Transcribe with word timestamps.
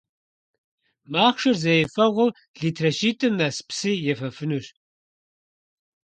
Махъшэр 1.11 1.57
зэ 1.61 1.73
ефэгъуэу 1.85 2.35
литрэ 2.59 2.89
щитIым 2.97 3.33
нэс 3.39 3.57
псы 3.67 3.91
ефэфынущ. 4.11 4.65